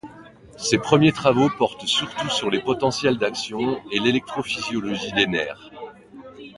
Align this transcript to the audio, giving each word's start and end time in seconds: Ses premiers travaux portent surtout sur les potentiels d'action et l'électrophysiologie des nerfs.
Ses 0.57 0.79
premiers 0.79 1.11
travaux 1.11 1.51
portent 1.59 1.85
surtout 1.85 2.27
sur 2.31 2.49
les 2.49 2.59
potentiels 2.59 3.19
d'action 3.19 3.79
et 3.91 3.99
l'électrophysiologie 3.99 5.11
des 5.11 5.27
nerfs. 5.27 5.69